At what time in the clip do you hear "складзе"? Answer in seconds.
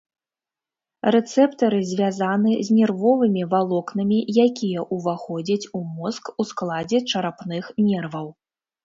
6.53-7.03